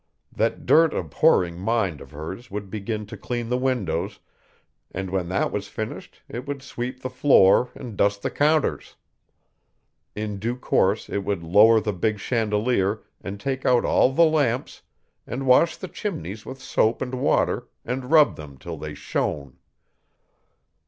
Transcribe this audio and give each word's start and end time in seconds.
That 0.35 0.65
dirt 0.65 0.95
abhorring 0.95 1.59
mind 1.59 2.01
of 2.01 2.09
hers 2.09 2.49
would 2.49 2.71
begin 2.71 3.05
to 3.05 3.15
clean 3.15 3.49
the 3.49 3.57
windows, 3.59 4.19
and 4.89 5.11
when 5.11 5.29
that 5.29 5.51
was 5.51 5.67
finished 5.67 6.23
it 6.27 6.47
would 6.47 6.63
sweep 6.63 7.01
the 7.03 7.07
floor 7.11 7.69
and 7.75 7.95
dust 7.95 8.23
the 8.23 8.31
counters. 8.31 8.95
In 10.15 10.39
due 10.39 10.55
course 10.55 11.07
it 11.07 11.19
would 11.19 11.43
lower 11.43 11.79
the 11.79 11.93
big 11.93 12.17
chandelier 12.17 13.03
and 13.23 13.39
take 13.39 13.63
out 13.63 13.85
all 13.85 14.11
the 14.11 14.25
lamps 14.25 14.81
and 15.27 15.45
wash 15.45 15.77
the 15.77 15.87
chimneys 15.87 16.47
with 16.47 16.59
soap 16.59 17.03
and 17.03 17.13
water 17.13 17.67
and 17.85 18.09
rub 18.09 18.37
them 18.37 18.57
till 18.57 18.77
they 18.77 18.95
shone. 18.95 19.59